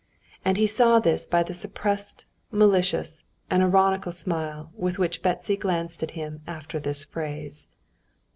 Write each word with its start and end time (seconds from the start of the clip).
And 0.43 0.57
he 0.57 0.65
saw 0.65 0.97
this 0.99 1.27
by 1.27 1.43
the 1.43 1.53
suppressed, 1.53 2.25
malicious, 2.49 3.21
and 3.51 3.61
ironical 3.61 4.11
smile 4.11 4.71
with 4.75 4.97
which 4.97 5.21
Betsy 5.21 5.55
glanced 5.55 6.01
at 6.01 6.09
him 6.17 6.41
after 6.47 6.79
this 6.79 7.05
phrase. 7.05 7.67